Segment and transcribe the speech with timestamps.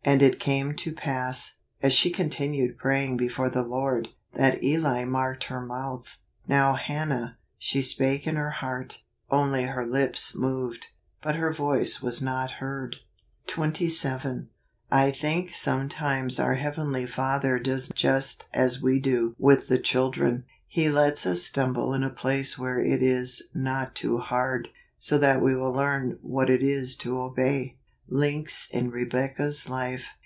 [0.10, 5.44] "And it came to pass, as she continued praying before the Lord, that Eli marked
[5.44, 6.16] her mouth.
[6.48, 10.86] Now Hannah, she spake in her heart; only her lips moved,
[11.22, 12.96] but her voice teas not heard."
[13.44, 13.58] august.
[13.58, 13.60] 95
[14.10, 14.48] 27.
[14.90, 20.46] I think sometimes our Heavenly Father does just as we do with the children.
[20.66, 24.68] He lets us stumble in a place where it is not too hard,
[24.98, 27.76] so that we will learn what it is to obey.
[28.12, 30.16] Links in Rebecca's Life.